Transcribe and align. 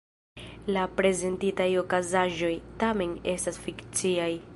La 0.75 0.85
prezentitaj 1.01 1.67
okazaĵoj, 1.81 2.51
tamen, 2.85 3.13
estas 3.35 3.61
fikciaj. 3.67 4.31